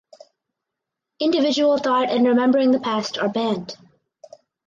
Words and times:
Individual 1.19 1.77
thought 1.77 2.09
and 2.09 2.25
remembering 2.25 2.71
the 2.71 2.79
past 2.79 3.19
are 3.19 3.29
banned. 3.29 3.77